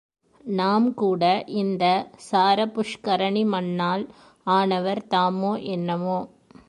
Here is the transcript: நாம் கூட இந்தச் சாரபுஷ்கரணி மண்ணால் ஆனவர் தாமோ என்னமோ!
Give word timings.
நாம் 0.51 0.93
கூட 0.93 1.23
இந்தச் 1.55 2.09
சாரபுஷ்கரணி 2.27 3.45
மண்ணால் 3.45 4.05
ஆனவர் 4.47 5.07
தாமோ 5.07 5.59
என்னமோ! 5.69 6.19